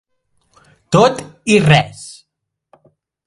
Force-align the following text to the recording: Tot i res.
Tot 0.95 1.21
i 1.55 1.59
res. 1.67 2.01